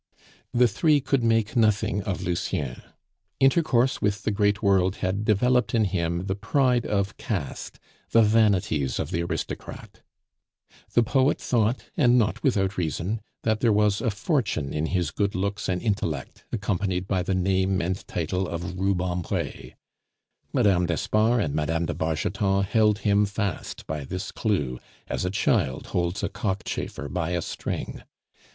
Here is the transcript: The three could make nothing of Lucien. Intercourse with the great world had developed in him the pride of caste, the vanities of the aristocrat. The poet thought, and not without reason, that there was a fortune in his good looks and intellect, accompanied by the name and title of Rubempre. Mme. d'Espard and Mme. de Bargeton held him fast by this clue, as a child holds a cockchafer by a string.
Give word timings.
The 0.51 0.67
three 0.67 0.99
could 0.99 1.23
make 1.23 1.55
nothing 1.55 2.01
of 2.05 2.23
Lucien. 2.23 2.81
Intercourse 3.39 4.01
with 4.01 4.23
the 4.23 4.31
great 4.31 4.63
world 4.63 4.95
had 4.95 5.23
developed 5.23 5.75
in 5.75 5.83
him 5.85 6.25
the 6.25 6.33
pride 6.33 6.87
of 6.87 7.17
caste, 7.17 7.77
the 8.09 8.23
vanities 8.23 8.97
of 8.97 9.11
the 9.11 9.21
aristocrat. 9.21 10.01
The 10.93 11.03
poet 11.03 11.39
thought, 11.39 11.83
and 11.95 12.17
not 12.17 12.41
without 12.41 12.79
reason, 12.79 13.21
that 13.43 13.59
there 13.59 13.71
was 13.71 14.01
a 14.01 14.09
fortune 14.09 14.73
in 14.73 14.87
his 14.87 15.11
good 15.11 15.35
looks 15.35 15.69
and 15.69 15.79
intellect, 15.83 16.45
accompanied 16.51 17.07
by 17.07 17.21
the 17.21 17.35
name 17.35 17.79
and 17.79 18.03
title 18.07 18.47
of 18.47 18.79
Rubempre. 18.79 19.75
Mme. 20.51 20.85
d'Espard 20.87 21.43
and 21.43 21.53
Mme. 21.53 21.85
de 21.85 21.93
Bargeton 21.93 22.63
held 22.63 22.97
him 23.05 23.27
fast 23.27 23.85
by 23.85 24.03
this 24.03 24.31
clue, 24.31 24.79
as 25.07 25.25
a 25.25 25.29
child 25.29 25.85
holds 25.93 26.23
a 26.23 26.27
cockchafer 26.29 27.07
by 27.07 27.33
a 27.33 27.41
string. 27.43 28.01